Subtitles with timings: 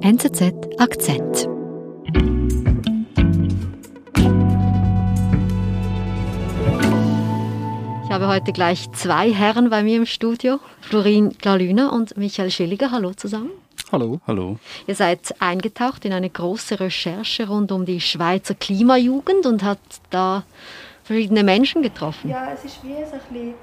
[0.00, 1.48] NZZ Akzent.
[8.04, 12.90] Ich habe heute gleich zwei Herren bei mir im Studio, Florin Glalüner und Michael Schilliger.
[12.90, 13.50] Hallo zusammen.
[13.92, 14.20] Hallo.
[14.26, 14.58] Hallo.
[14.86, 20.44] Ihr seid eingetaucht in eine große Recherche rund um die Schweizer Klimajugend und habt da
[21.04, 22.30] verschiedene Menschen getroffen.
[22.30, 23.54] Ja, es ist wie so ein bisschen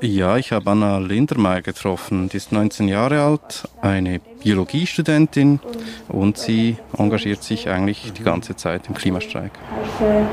[0.00, 2.28] ja, ich habe Anna Lindermeier getroffen.
[2.28, 5.60] Die ist 19 Jahre alt, eine Biologiestudentin
[6.08, 9.52] und sie engagiert sich eigentlich die ganze Zeit im Klimastreik.
[9.98, 10.26] Helfen,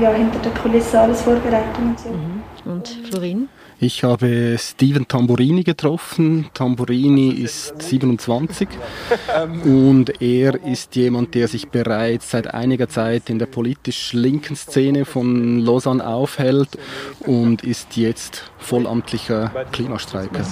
[0.00, 2.10] ja, hinter der Kulisse alles vorbereiten und so.
[2.10, 2.72] Mhm.
[2.72, 3.48] Und Florin?
[3.78, 6.48] Ich habe Steven Tamburini getroffen.
[6.54, 8.68] Tamburini ist 27
[9.64, 15.04] und er ist jemand, der sich bereits seit einiger Zeit in der politisch linken Szene
[15.04, 16.78] von Lausanne aufhält
[17.20, 20.40] und ist jetzt vollamtlicher Klimastreiker.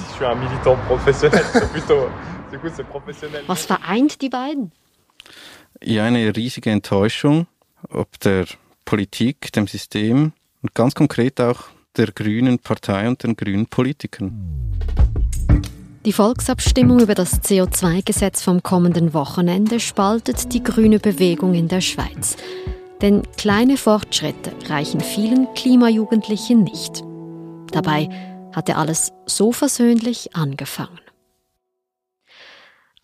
[3.47, 4.73] Was vereint die beiden?
[5.83, 7.47] Ja, eine riesige Enttäuschung
[7.89, 8.47] ob der
[8.85, 11.65] Politik, dem System und ganz konkret auch
[11.97, 14.33] der Grünen Partei und den grünen Politikern.
[16.05, 22.37] Die Volksabstimmung über das CO2-Gesetz vom kommenden Wochenende spaltet die grüne Bewegung in der Schweiz.
[23.01, 27.03] Denn kleine Fortschritte reichen vielen Klimajugendlichen nicht.
[27.73, 28.09] Dabei
[28.53, 31.04] hatte alles so versöhnlich angefangen.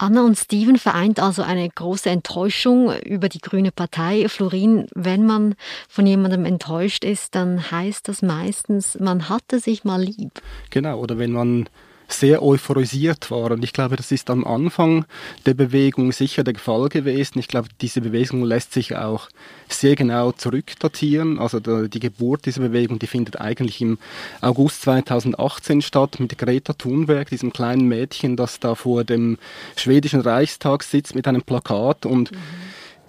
[0.00, 4.30] Anna und Steven vereint also eine große Enttäuschung über die Grüne Partei.
[4.30, 5.56] Florin, wenn man
[5.90, 10.40] von jemandem enttäuscht ist, dann heißt das meistens, man hatte sich mal lieb.
[10.70, 11.68] Genau, oder wenn man
[12.12, 13.50] sehr euphorisiert war.
[13.52, 15.04] Und ich glaube, das ist am Anfang
[15.46, 17.38] der Bewegung sicher der Fall gewesen.
[17.38, 19.28] Ich glaube, diese Bewegung lässt sich auch
[19.68, 21.38] sehr genau zurückdatieren.
[21.38, 23.98] Also die Geburt dieser Bewegung, die findet eigentlich im
[24.40, 29.38] August 2018 statt mit Greta Thunberg, diesem kleinen Mädchen, das da vor dem
[29.76, 32.36] schwedischen Reichstag sitzt mit einem Plakat und mhm.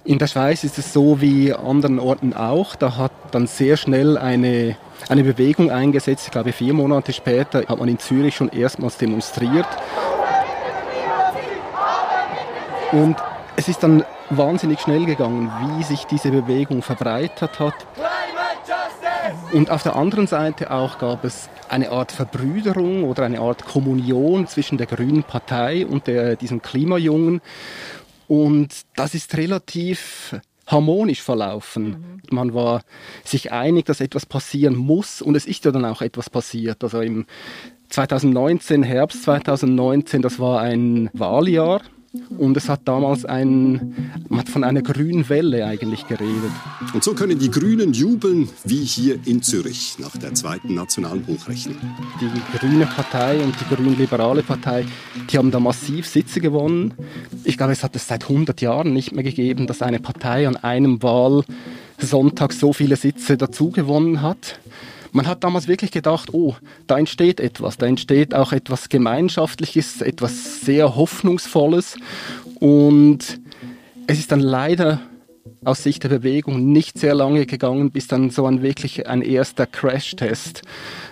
[0.03, 2.75] In der Schweiz ist es so wie anderen Orten auch.
[2.75, 4.75] Da hat dann sehr schnell eine
[5.09, 6.25] eine Bewegung eingesetzt.
[6.25, 9.67] Ich glaube, vier Monate später hat man in Zürich schon erstmals demonstriert.
[12.91, 13.15] Und
[13.55, 17.73] es ist dann wahnsinnig schnell gegangen, wie sich diese Bewegung verbreitet hat.
[19.53, 24.47] Und auf der anderen Seite auch gab es eine Art Verbrüderung oder eine Art Kommunion
[24.47, 27.41] zwischen der Grünen Partei und der, diesen Klimajungen.
[28.31, 31.83] Und das ist relativ harmonisch verlaufen.
[31.83, 32.21] Mhm.
[32.29, 32.81] Man war
[33.25, 36.81] sich einig, dass etwas passieren muss und es ist ja dann auch etwas passiert.
[36.81, 37.25] Also im
[37.89, 41.81] 2019, Herbst 2019, das war ein Wahljahr.
[42.37, 46.51] Und es hat damals ein, man hat von einer grünen Welle eigentlich geredet.
[46.93, 51.77] Und so können die Grünen jubeln wie hier in Zürich nach der zweiten nationalen Hochrechnung.
[52.19, 54.85] Die Grüne Partei und die Grün-Liberale Partei,
[55.29, 56.93] die haben da massiv Sitze gewonnen.
[57.45, 60.57] Ich glaube, es hat es seit 100 Jahren nicht mehr gegeben, dass eine Partei an
[60.57, 64.60] einem Wahlsonntag so viele Sitze dazu gewonnen hat
[65.11, 66.55] man hat damals wirklich gedacht, oh,
[66.87, 71.97] da entsteht etwas, da entsteht auch etwas Gemeinschaftliches, etwas sehr Hoffnungsvolles.
[72.59, 73.39] Und
[74.07, 74.99] es ist dann leider
[75.63, 79.67] aus Sicht der Bewegung nicht sehr lange gegangen, bis dann so ein wirklich ein erster
[79.67, 80.63] Crash-Test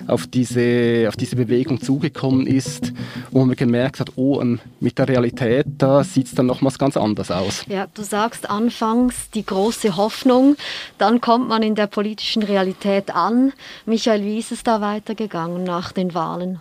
[0.07, 2.91] auf diese, auf diese Bewegung zugekommen ist,
[3.29, 4.43] wo man gemerkt hat, oh,
[4.79, 7.63] mit der Realität, da sieht es dann nochmals ganz anders aus.
[7.67, 10.55] Ja, du sagst anfangs die große Hoffnung,
[10.97, 13.53] dann kommt man in der politischen Realität an.
[13.85, 16.59] Michael, wie ist es da weitergegangen nach den Wahlen?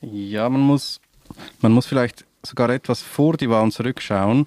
[0.00, 1.00] Ja, man muss,
[1.60, 4.46] man muss vielleicht sogar etwas vor die Wahlen zurückschauen.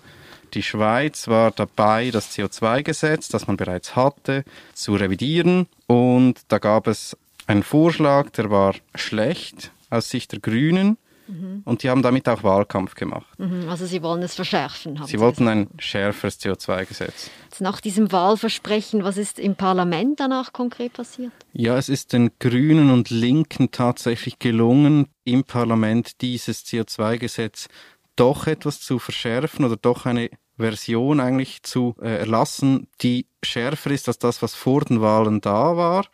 [0.53, 5.67] Die Schweiz war dabei, das CO2-Gesetz, das man bereits hatte, zu revidieren.
[5.87, 7.17] Und da gab es
[7.47, 10.97] einen Vorschlag, der war schlecht aus Sicht der Grünen.
[11.27, 11.61] Mhm.
[11.63, 13.27] Und die haben damit auch Wahlkampf gemacht.
[13.37, 14.97] Mhm, also sie wollen es verschärfen.
[14.97, 17.29] Sie, sie wollten ein schärferes CO2-Gesetz.
[17.59, 21.31] Nach diesem Wahlversprechen, was ist im Parlament danach konkret passiert?
[21.53, 27.67] Ja, es ist den Grünen und Linken tatsächlich gelungen, im Parlament dieses CO2-Gesetz
[28.15, 34.07] doch etwas zu verschärfen oder doch eine Version eigentlich zu äh, erlassen, die schärfer ist
[34.07, 36.05] als das, was vor den Wahlen da war.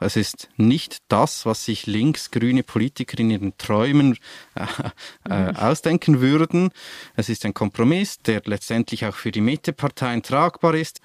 [0.00, 4.16] Es ist nicht das, was sich linksgrüne Politiker in ihren Träumen
[4.54, 4.64] äh,
[5.28, 5.56] äh, mhm.
[5.56, 6.70] ausdenken würden.
[7.16, 11.00] Es ist ein Kompromiss, der letztendlich auch für die Mitteparteien tragbar ist.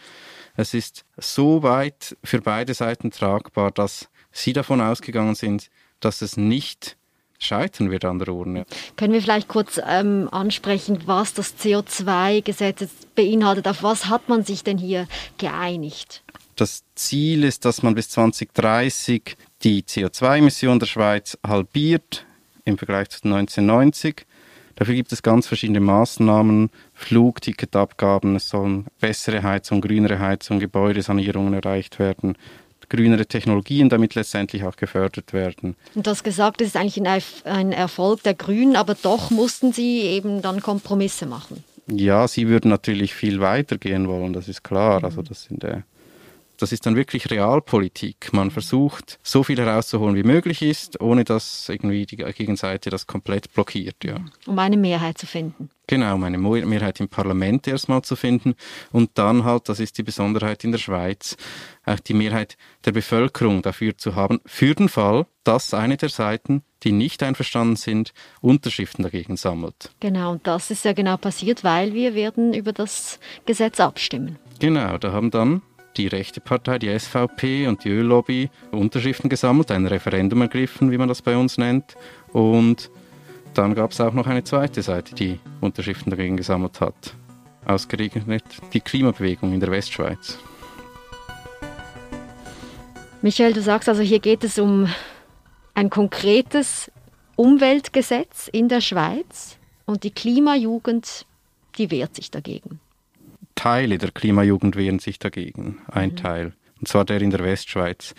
[0.55, 6.37] Es ist so weit für beide Seiten tragbar, dass sie davon ausgegangen sind, dass es
[6.37, 6.97] nicht
[7.43, 8.65] scheitern wird an der Urne.
[8.95, 12.85] Können wir vielleicht kurz ähm, ansprechen, was das CO2-Gesetz
[13.15, 13.67] beinhaltet?
[13.67, 15.07] Auf was hat man sich denn hier
[15.37, 16.23] geeinigt?
[16.55, 22.25] Das Ziel ist, dass man bis 2030 die CO2-Emission der Schweiz halbiert
[22.65, 24.25] im Vergleich zu 1990.
[24.75, 31.99] Dafür gibt es ganz verschiedene Maßnahmen, Flugticketabgaben, es sollen bessere Heizung, grünere Heizung, Gebäudesanierungen erreicht
[31.99, 32.35] werden,
[32.89, 35.75] grünere Technologien damit letztendlich auch gefördert werden.
[35.95, 37.01] Und das gesagt, das ist eigentlich
[37.45, 41.63] ein Erfolg der Grünen, aber doch mussten sie eben dann Kompromisse machen.
[41.87, 45.03] Ja, sie würden natürlich viel weiter gehen wollen, das ist klar.
[45.03, 45.81] Also das sind äh,
[46.57, 48.31] das ist dann wirklich Realpolitik.
[48.33, 53.53] Man versucht, so viel herauszuholen, wie möglich ist, ohne dass irgendwie die Gegenseite das komplett
[53.53, 54.03] blockiert.
[54.03, 54.17] Ja.
[54.45, 55.69] Um eine Mehrheit zu finden.
[55.87, 58.55] Genau, um eine Mehrheit im Parlament erstmal zu finden
[58.93, 61.35] und dann halt, das ist die Besonderheit in der Schweiz,
[61.85, 66.63] auch die Mehrheit der Bevölkerung dafür zu haben, für den Fall, dass eine der Seiten,
[66.83, 69.91] die nicht einverstanden sind, Unterschriften dagegen sammelt.
[69.99, 74.39] Genau, und das ist ja genau passiert, weil wir werden über das Gesetz abstimmen.
[74.59, 75.61] Genau, da haben dann
[75.97, 81.07] die rechte Partei, die SVP und die Öllobby Unterschriften gesammelt, ein Referendum ergriffen, wie man
[81.07, 81.95] das bei uns nennt.
[82.31, 82.89] Und
[83.53, 87.15] dann gab es auch noch eine zweite Seite, die Unterschriften dagegen gesammelt hat.
[87.65, 88.43] Ausgerechnet
[88.73, 90.37] die Klimabewegung in der Westschweiz.
[93.21, 94.89] Michael, du sagst also, hier geht es um
[95.73, 96.91] ein konkretes
[97.35, 101.25] Umweltgesetz in der Schweiz und die Klimajugend,
[101.77, 102.79] die wehrt sich dagegen.
[103.55, 105.79] Teile der Klimajugend wehren sich dagegen.
[105.87, 106.15] Ein mhm.
[106.15, 106.53] Teil.
[106.79, 108.13] Und zwar der in der Westschweiz.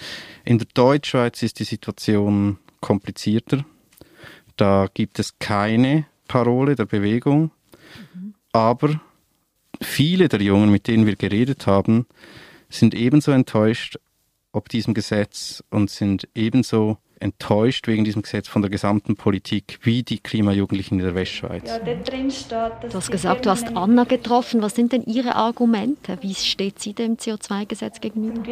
[0.44, 3.64] In der Deutschschweiz ist die Situation komplizierter.
[4.56, 7.50] Da gibt es keine Parole der Bewegung.
[8.14, 8.34] Mhm.
[8.52, 9.00] Aber
[9.82, 12.06] viele der Jungen, mit denen wir geredet haben,
[12.70, 13.98] sind ebenso enttäuscht
[14.54, 20.02] ob diesem Gesetz und sind ebenso enttäuscht wegen diesem Gesetz von der gesamten Politik wie
[20.02, 21.64] die Klimajugendlichen in der Westschweiz.
[21.66, 22.50] Ja, drin steht,
[22.82, 24.60] du hast gesagt, du hast Anna getroffen.
[24.60, 26.18] Was sind denn ihre Argumente?
[26.20, 28.42] Wie steht sie dem CO2-Gesetz gegenüber?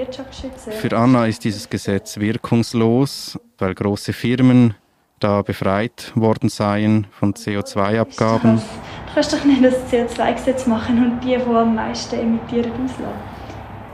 [0.70, 4.74] Für Anna ist dieses Gesetz wirkungslos, weil große Firmen
[5.20, 8.56] da befreit worden seien von CO2-Abgaben.
[8.56, 13.32] Du kannst doch nicht das CO2-Gesetz machen und die, die am meisten emittieren, auslassen.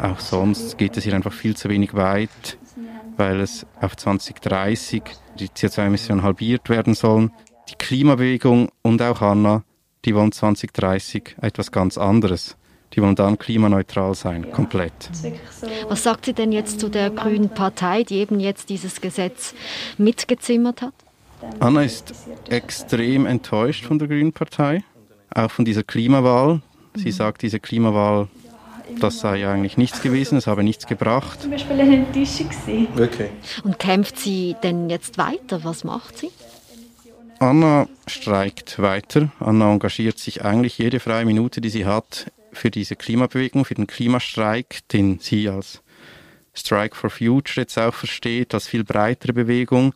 [0.01, 2.57] Auch sonst geht es hier einfach viel zu wenig weit
[3.19, 5.03] weil es auf 2030
[5.39, 7.33] die CO2-Emissionen halbiert werden sollen.
[7.69, 9.65] Die Klimabewegung und auch Hanna,
[10.05, 12.57] die wollen 2030 etwas ganz anderes.
[12.95, 15.11] Die wollen dann klimaneutral sein, ja, komplett.
[15.13, 15.31] So
[15.89, 19.55] Was sagt sie denn jetzt zu der Grünen Partei, die eben jetzt dieses Gesetz
[19.99, 20.95] mitgezimmert hat?
[21.61, 22.15] Anna ist
[22.49, 24.85] extrem enttäuscht von der Grünen Partei,
[25.35, 26.63] auch von dieser Klimawahl.
[26.95, 27.13] Sie mhm.
[27.13, 28.29] sagt, diese Klimawahl
[29.01, 31.43] das sei eigentlich nichts gewesen, es habe nichts gebracht.
[31.43, 32.49] Zum Beispiel eine Enttäuschung.
[32.97, 33.31] Okay.
[33.65, 35.65] Und kämpft sie denn jetzt weiter?
[35.65, 36.31] Was macht sie?
[37.39, 39.31] Anna streikt weiter.
[39.39, 43.87] Anna engagiert sich eigentlich jede freie Minute, die sie hat, für diese Klimabewegung, für den
[43.87, 45.81] Klimastreik, den sie als
[46.55, 49.95] Strike for Future jetzt auch versteht, als viel breitere Bewegung,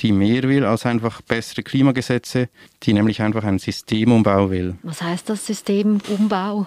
[0.00, 2.48] die mehr will als einfach bessere Klimagesetze,
[2.82, 4.76] die nämlich einfach einen Systemumbau will.
[4.82, 6.66] Was heißt das Systemumbau?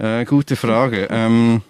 [0.00, 1.08] Äh, gute Frage.
[1.20, 1.62] Ähm,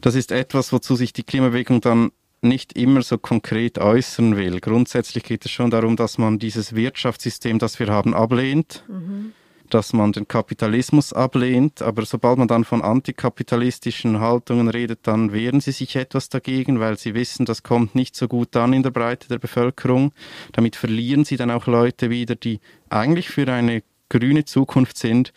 [0.00, 4.60] das ist etwas, wozu sich die Klimabewegung dann nicht immer so konkret äußern will.
[4.60, 9.32] Grundsätzlich geht es schon darum, dass man dieses Wirtschaftssystem, das wir haben, ablehnt, mhm.
[9.70, 15.60] dass man den Kapitalismus ablehnt, aber sobald man dann von antikapitalistischen Haltungen redet, dann wehren
[15.60, 18.90] sie sich etwas dagegen, weil sie wissen, das kommt nicht so gut an in der
[18.90, 20.12] Breite der Bevölkerung.
[20.52, 25.32] Damit verlieren sie dann auch Leute wieder, die eigentlich für eine grüne Zukunft sind,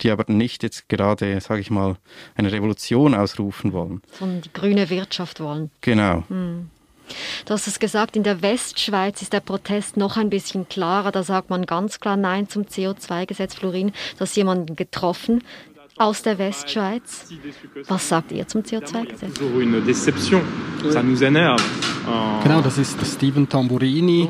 [0.00, 1.96] die aber nicht jetzt gerade, sage ich mal,
[2.34, 4.02] eine Revolution ausrufen wollen.
[4.18, 5.70] Sondern die grüne Wirtschaft wollen.
[5.80, 6.24] Genau.
[6.28, 6.70] Hm.
[7.44, 11.12] Du hast es gesagt, in der Westschweiz ist der Protest noch ein bisschen klarer.
[11.12, 13.54] Da sagt man ganz klar Nein zum CO2-Gesetz.
[13.54, 15.44] Florin, du hast jemanden getroffen,
[15.98, 17.26] aus der Westschweiz.
[17.88, 19.38] Was sagt ihr zum CO2-Gesetz?
[22.42, 24.28] Genau, das ist Steven Tamburini.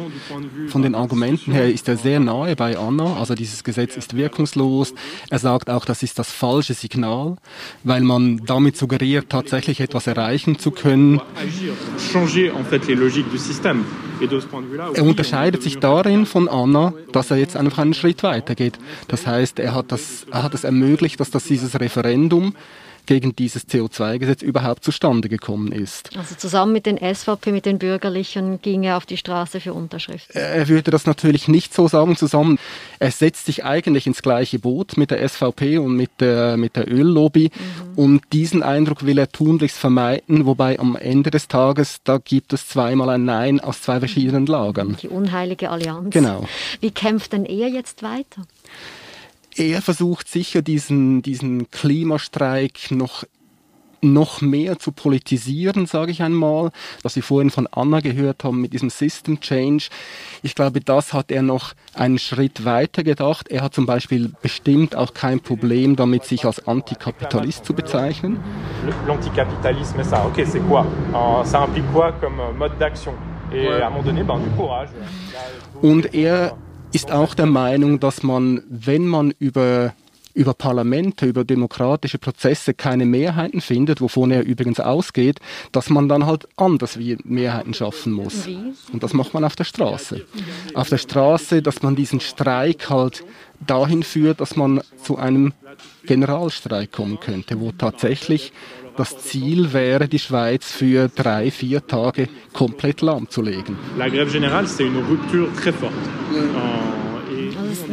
[0.69, 3.17] Von den Argumenten her ist er sehr nahe bei Anna.
[3.17, 4.95] Also dieses Gesetz ist wirkungslos.
[5.29, 7.37] Er sagt auch, das ist das falsche Signal,
[7.85, 11.21] weil man damit suggeriert, tatsächlich etwas erreichen zu können.
[14.95, 18.79] Er unterscheidet sich darin von Anna, dass er jetzt einfach einen Schritt weitergeht.
[19.09, 22.55] Das heißt, er hat, das, er hat es ermöglicht, dass das dieses Referendum
[23.07, 26.11] gegen dieses CO2-Gesetz überhaupt zustande gekommen ist.
[26.17, 30.37] Also zusammen mit den SVP, mit den Bürgerlichen ging er auf die Straße für Unterschriften.
[30.37, 32.59] Er würde das natürlich nicht so sagen zusammen.
[32.99, 36.91] Er setzt sich eigentlich ins gleiche Boot mit der SVP und mit der, mit der
[36.91, 37.99] Öllobby mhm.
[37.99, 42.69] und diesen Eindruck will er tunlichst vermeiden, wobei am Ende des Tages, da gibt es
[42.69, 44.97] zweimal ein Nein aus zwei verschiedenen Lagern.
[45.01, 46.13] Die unheilige Allianz.
[46.13, 46.47] Genau.
[46.81, 48.43] Wie kämpft denn er jetzt weiter?
[49.57, 53.25] Er versucht sicher diesen, diesen Klimastreik noch
[54.03, 56.71] noch mehr zu politisieren, sage ich einmal,
[57.03, 59.89] was wir vorhin von Anna gehört haben mit diesem System Change.
[60.43, 63.49] Ich glaube, das hat er noch einen Schritt weiter gedacht.
[63.49, 68.39] Er hat zum Beispiel bestimmt auch kein Problem damit, sich als Antikapitalist zu bezeichnen.
[69.07, 70.87] L'anticapitalisme, ça, ok, c'est quoi?
[71.15, 73.15] Euh, ça implique quoi comme mode d'action?
[73.53, 74.91] Et à un moment donné, ben, du courage.
[75.81, 76.57] Und er
[76.93, 79.95] ist auch der Meinung, dass man, wenn man über
[80.37, 85.41] über Parlamente, über demokratische Prozesse keine Mehrheiten findet, wovon er übrigens ausgeht,
[85.73, 88.47] dass man dann halt anders wie Mehrheiten schaffen muss.
[88.93, 90.27] Und das macht man auf der Straße.
[90.75, 93.25] Auf der Straße, dass man diesen Streik halt
[93.67, 95.55] dahin führt, dass man zu einem
[96.05, 98.53] Generalstreik kommen könnte, wo tatsächlich
[98.97, 103.77] das Ziel wäre, die Schweiz für drei, vier Tage komplett lahmzulegen.
[103.97, 105.95] La grève générale, c'est une rupture très forte.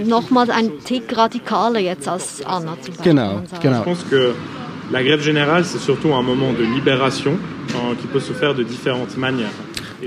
[0.06, 3.14] Nochmal ein Tick radikaler jetzt als Anna zum Beispiel.
[3.14, 3.86] Genau, genau.
[4.92, 7.32] La grève générale, c'est surtout un moment de libération
[7.76, 9.50] euh, qui peut se faire de différentes manières.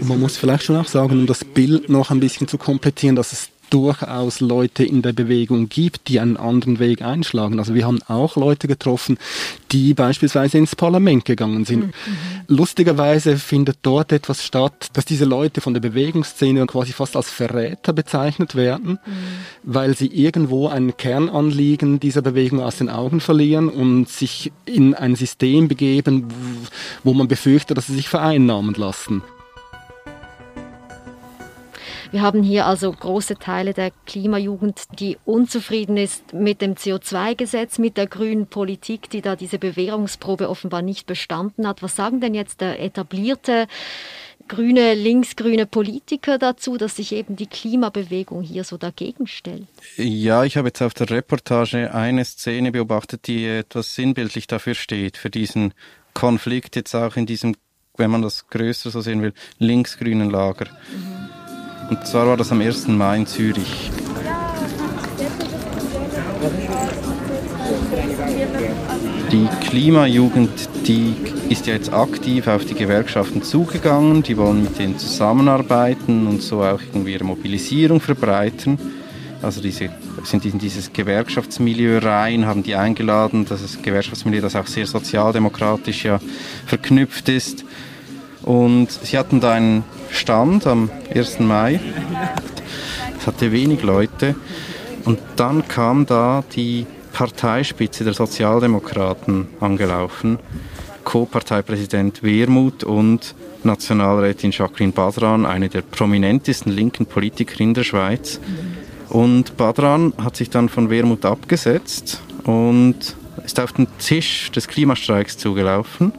[0.02, 3.32] Man muss vielleicht schon auch sagen, um das Bild noch ein bisschen zu komplettieren, dass
[3.32, 7.58] es durchaus Leute in der Bewegung gibt, die einen anderen Weg einschlagen.
[7.58, 9.18] Also wir haben auch Leute getroffen,
[9.72, 11.86] die beispielsweise ins Parlament gegangen sind.
[11.86, 11.92] Mhm.
[12.48, 17.92] Lustigerweise findet dort etwas statt, dass diese Leute von der Bewegungsszene quasi fast als Verräter
[17.92, 19.12] bezeichnet werden, mhm.
[19.62, 25.16] weil sie irgendwo ein Kernanliegen dieser Bewegung aus den Augen verlieren und sich in ein
[25.16, 26.28] System begeben,
[27.04, 29.22] wo man befürchtet, dass sie sich vereinnahmen lassen.
[32.16, 37.98] Wir haben hier also große Teile der Klimajugend, die unzufrieden ist mit dem CO2-Gesetz, mit
[37.98, 41.82] der grünen Politik, die da diese Bewährungsprobe offenbar nicht bestanden hat.
[41.82, 43.66] Was sagen denn jetzt der etablierte
[44.48, 49.66] grüne, linksgrüne Politiker dazu, dass sich eben die Klimabewegung hier so dagegen stellt?
[49.98, 55.18] Ja, ich habe jetzt auf der Reportage eine Szene beobachtet, die etwas sinnbildlich dafür steht,
[55.18, 55.74] für diesen
[56.14, 57.56] Konflikt jetzt auch in diesem,
[57.98, 60.64] wenn man das größer so sehen will, linksgrünen Lager.
[60.64, 61.35] Mhm.
[61.88, 62.88] Und zwar war das am 1.
[62.88, 63.90] Mai in Zürich.
[69.30, 70.50] Die Klimajugend,
[70.86, 71.14] die
[71.48, 76.62] ist ja jetzt aktiv auf die Gewerkschaften zugegangen, die wollen mit denen zusammenarbeiten und so
[76.62, 78.78] auch irgendwie ihre Mobilisierung verbreitern.
[79.42, 79.90] Also diese
[80.24, 86.04] sind in dieses Gewerkschaftsmilieu rein, haben die eingeladen, das ist Gewerkschaftsmilieu, das auch sehr sozialdemokratisch
[86.04, 86.18] ja
[86.66, 87.64] verknüpft ist.
[88.46, 91.40] Und sie hatten da einen Stand am 1.
[91.40, 91.80] Mai.
[93.18, 94.36] Es hatte wenig Leute.
[95.04, 100.38] Und dann kam da die Parteispitze der Sozialdemokraten angelaufen.
[101.02, 103.34] Co-Parteipräsident Wermuth und
[103.64, 108.38] Nationalrätin Jacqueline Badran, eine der prominentesten linken Politikerinnen der Schweiz.
[109.08, 115.36] Und Badran hat sich dann von Wermuth abgesetzt und ist auf den Tisch des Klimastreiks
[115.36, 116.12] zugelaufen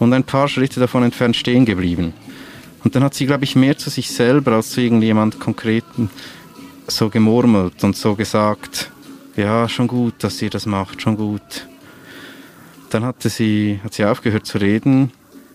[0.00, 2.12] und ein paar Schritte davon entfernt stehen geblieben.
[2.82, 6.10] Und dann hat sie, glaube ich, mehr zu sich selber als zu irgendjemand Konkreten
[6.88, 8.90] so gemurmelt und so gesagt,
[9.36, 11.68] ja, schon gut, dass ihr das macht, schon gut.
[12.88, 15.12] Dann hatte sie, hat sie aufgehört zu reden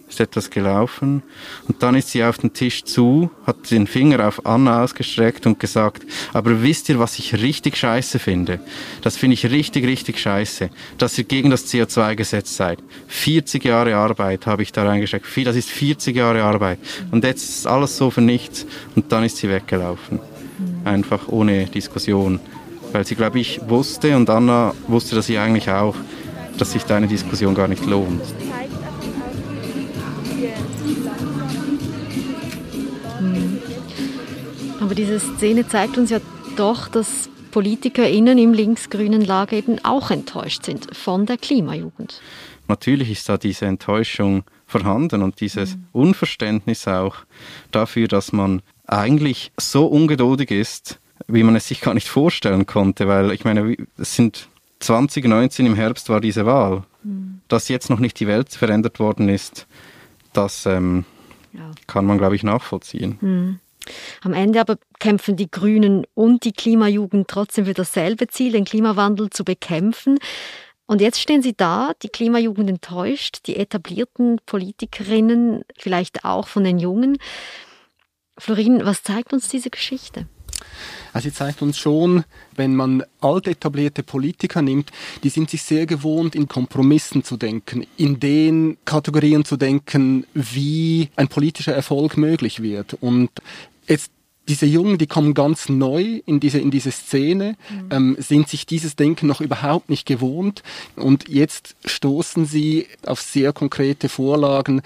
[0.08, 1.24] ist etwas gelaufen
[1.68, 5.60] und dann ist sie auf den Tisch zu, hat den Finger auf Anna ausgestreckt und
[5.60, 8.60] gesagt, aber wisst ihr, was ich richtig scheiße finde?
[9.02, 12.80] Das finde ich richtig, richtig scheiße, dass ihr gegen das CO2-Gesetz seid.
[13.08, 15.26] 40 Jahre Arbeit habe ich da reingesteckt.
[15.46, 16.80] Das ist 40 Jahre Arbeit
[17.12, 20.20] und jetzt ist alles so für nichts und dann ist sie weggelaufen.
[20.84, 22.40] Einfach ohne Diskussion.
[22.92, 25.96] Weil sie, glaube ich, wusste und Anna wusste dass sie eigentlich auch,
[26.58, 28.22] dass sich deine Diskussion gar nicht lohnt.
[34.86, 36.20] Aber diese Szene zeigt uns ja
[36.58, 42.22] doch, dass PolitikerInnen im linksgrünen Lager eben auch enttäuscht sind von der Klimajugend.
[42.68, 45.88] Natürlich ist da diese Enttäuschung vorhanden und dieses mhm.
[45.92, 47.16] Unverständnis auch
[47.72, 53.08] dafür, dass man eigentlich so ungeduldig ist, wie man es sich gar nicht vorstellen konnte,
[53.08, 54.50] weil ich meine, es sind
[54.82, 56.84] 2019 im Herbst war diese Wahl.
[57.02, 57.42] Mhm.
[57.48, 59.66] Dass jetzt noch nicht die Welt verändert worden ist,
[60.32, 61.06] das ähm,
[61.54, 61.72] ja.
[61.88, 63.18] kann man, glaube ich, nachvollziehen.
[63.20, 63.60] Mhm.
[64.24, 69.30] Am Ende aber kämpfen die Grünen und die Klimajugend trotzdem für dasselbe Ziel, den Klimawandel
[69.30, 70.18] zu bekämpfen.
[70.88, 76.78] Und jetzt stehen sie da, die Klimajugend enttäuscht, die etablierten Politikerinnen vielleicht auch von den
[76.78, 77.18] Jungen.
[78.38, 80.28] Florin, was zeigt uns diese Geschichte?
[81.14, 82.26] Also sie zeigt uns schon,
[82.56, 84.92] wenn man alte etablierte Politiker nimmt,
[85.24, 91.10] die sind sich sehr gewohnt, in Kompromissen zu denken, in den Kategorien zu denken, wie
[91.16, 92.96] ein politischer Erfolg möglich wird.
[93.00, 93.30] Und
[93.88, 94.12] Jetzt
[94.48, 97.90] diese Jungen, die kommen ganz neu in diese, in diese Szene, mhm.
[97.92, 100.64] ähm, sind sich dieses Denken noch überhaupt nicht gewohnt
[100.96, 104.82] und jetzt stoßen sie auf sehr konkrete Vorlagen,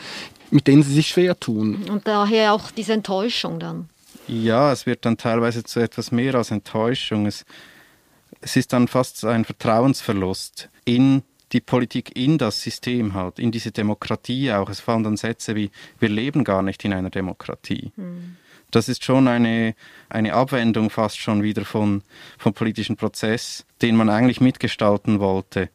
[0.52, 1.84] mit denen sie sich schwer tun.
[1.90, 3.90] Und daher auch diese Enttäuschung dann.
[4.28, 7.26] Ja, es wird dann teilweise zu etwas mehr als Enttäuschung.
[7.26, 7.46] Es,
[8.42, 13.72] es ist dann fast ein Vertrauensverlust in die Politik, in das System halt, in diese
[13.72, 14.70] Demokratie auch.
[14.70, 17.92] Es fallen dann Sätze wie, wir leben gar nicht in einer Demokratie.
[17.96, 18.38] Mhm.
[18.72, 19.74] Das ist schon eine,
[20.10, 22.04] eine Abwendung fast schon wieder von,
[22.38, 25.70] vom politischen Prozess, den man eigentlich mitgestalten wollte.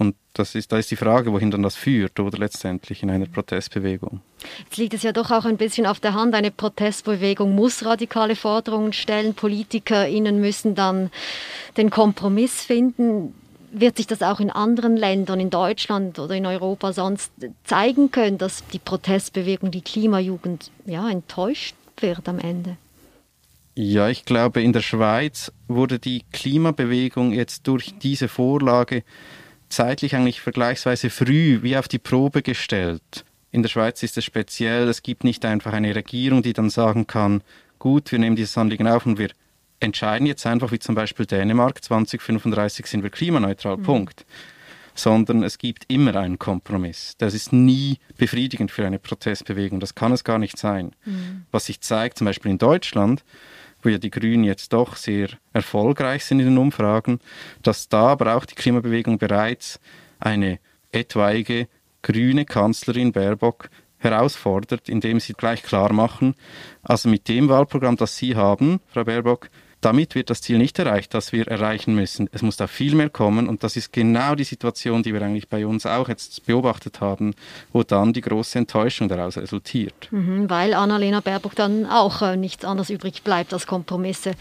[0.00, 3.26] Und das ist, da ist die Frage, wohin dann das führt, oder letztendlich in einer
[3.26, 4.22] Protestbewegung.
[4.60, 8.34] Jetzt liegt es ja doch auch ein bisschen auf der Hand, eine Protestbewegung muss radikale
[8.34, 11.10] Forderungen stellen, PolitikerInnen müssen dann
[11.76, 13.34] den Kompromiss finden.
[13.72, 17.30] Wird sich das auch in anderen Ländern, in Deutschland oder in Europa sonst
[17.64, 22.76] zeigen können, dass die Protestbewegung, die Klimajugend ja, enttäuscht wird am Ende?
[23.74, 29.04] Ja, ich glaube, in der Schweiz wurde die Klimabewegung jetzt durch diese Vorlage
[29.68, 33.24] zeitlich eigentlich vergleichsweise früh wie auf die Probe gestellt.
[33.52, 37.06] In der Schweiz ist es speziell, es gibt nicht einfach eine Regierung, die dann sagen
[37.06, 37.42] kann,
[37.78, 39.30] gut, wir nehmen dieses Anliegen auf und wir
[39.80, 43.82] entscheiden jetzt einfach, wie zum Beispiel Dänemark, 2035 sind wir klimaneutral, mhm.
[43.82, 44.26] Punkt.
[44.94, 47.14] Sondern es gibt immer einen Kompromiss.
[47.18, 49.80] Das ist nie befriedigend für eine Protestbewegung.
[49.80, 50.92] Das kann es gar nicht sein.
[51.04, 51.46] Mhm.
[51.50, 53.24] Was sich zeigt, zum Beispiel in Deutschland,
[53.82, 57.20] wo ja die Grünen jetzt doch sehr erfolgreich sind in den Umfragen,
[57.62, 59.80] dass da aber auch die Klimabewegung bereits
[60.18, 60.58] eine
[60.92, 61.68] etwaige
[62.02, 66.34] grüne Kanzlerin Baerbock herausfordert, indem sie gleich klar machen,
[66.82, 71.14] also mit dem Wahlprogramm, das Sie haben, Frau Baerbock, damit wird das Ziel nicht erreicht,
[71.14, 72.28] das wir erreichen müssen.
[72.32, 75.48] Es muss da viel mehr kommen und das ist genau die Situation, die wir eigentlich
[75.48, 77.34] bei uns auch jetzt beobachtet haben,
[77.72, 80.08] wo dann die große Enttäuschung daraus resultiert.
[80.10, 84.32] Mhm, weil Annalena Baerbock dann auch äh, nichts anderes übrig bleibt, als Kompromisse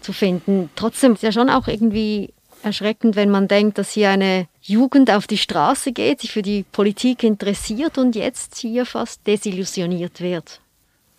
[0.00, 0.70] zu finden.
[0.76, 2.32] Trotzdem ist ja schon auch irgendwie
[2.62, 6.64] erschreckend, wenn man denkt, dass hier eine Jugend auf die Straße geht, sich für die
[6.70, 10.61] Politik interessiert und jetzt hier fast desillusioniert wird.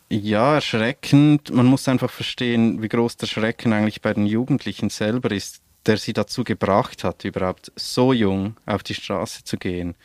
[0.09, 1.51] Ja, erschreckend.
[1.51, 5.97] Man muss einfach verstehen, wie groß der Schrecken eigentlich bei den Jugendlichen selber ist, der
[5.97, 9.95] sie dazu gebracht hat, überhaupt so jung auf die Straße zu gehen.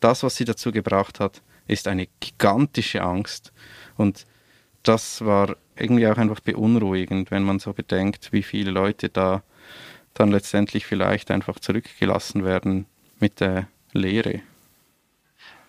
[0.00, 3.52] Das, was sie dazu gebracht hat, ist eine gigantische Angst.
[3.96, 4.26] Und
[4.82, 9.42] das war irgendwie auch einfach beunruhigend, wenn man so bedenkt, wie viele Leute da
[10.14, 12.86] dann letztendlich vielleicht einfach zurückgelassen werden
[13.20, 14.40] mit der Lehre.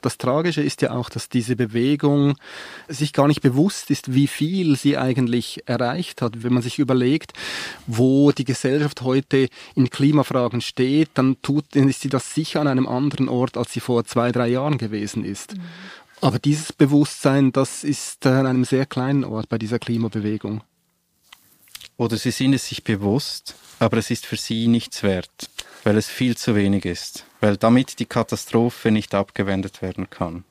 [0.01, 2.35] Das Tragische ist ja auch, dass diese Bewegung
[2.87, 6.43] sich gar nicht bewusst ist, wie viel sie eigentlich erreicht hat.
[6.43, 7.33] Wenn man sich überlegt,
[7.87, 12.87] wo die Gesellschaft heute in Klimafragen steht, dann tut, ist sie das sicher an einem
[12.87, 15.55] anderen Ort, als sie vor zwei, drei Jahren gewesen ist.
[15.55, 15.61] Mhm.
[16.21, 20.61] Aber dieses Bewusstsein, das ist an einem sehr kleinen Ort bei dieser Klimabewegung.
[21.97, 25.49] Oder sie sind es sich bewusst, aber es ist für sie nichts wert,
[25.83, 30.45] weil es viel zu wenig ist weil damit die Katastrophe nicht abgewendet werden kann.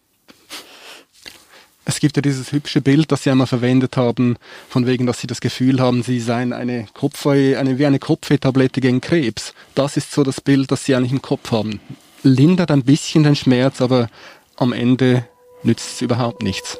[1.86, 4.36] Es gibt ja dieses hübsche Bild, das Sie einmal verwendet haben,
[4.68, 8.80] von wegen, dass Sie das Gefühl haben, Sie seien eine Kopfweh, eine, wie eine Kopfwehtablette
[8.80, 9.54] gegen Krebs.
[9.74, 11.80] Das ist so das Bild, das Sie eigentlich im Kopf haben.
[12.22, 14.08] Lindert ein bisschen den Schmerz, aber
[14.56, 15.26] am Ende
[15.62, 16.78] nützt es überhaupt nichts.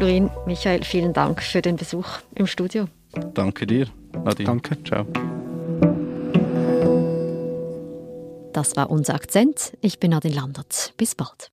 [0.00, 2.86] Florin, Michael, vielen Dank für den Besuch im Studio.
[3.34, 3.86] Danke dir,
[4.24, 4.46] Nadine.
[4.46, 4.82] Danke.
[4.82, 5.04] Ciao.
[8.54, 9.76] Das war unser Akzent.
[9.82, 10.94] Ich bin Nadine Landert.
[10.96, 11.50] Bis bald.